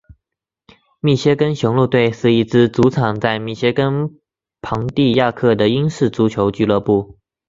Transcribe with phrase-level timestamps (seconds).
[0.99, 4.19] 密歇根雄鹿队是一支主场在密歇根
[4.59, 7.19] 庞蒂亚克的英式足球俱乐部。